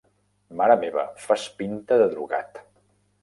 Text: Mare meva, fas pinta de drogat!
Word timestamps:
Mare 0.61 0.77
meva, 0.83 1.03
fas 1.27 1.45
pinta 1.59 1.99
de 2.05 2.07
drogat! 2.15 2.61